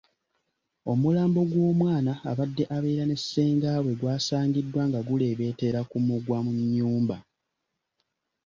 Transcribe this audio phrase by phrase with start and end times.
[0.91, 7.17] Omulambo gw'omwana abadde abeera ne ssenga we gwasangiddwa nga guleebeetera ku mugwa mu nnyumba.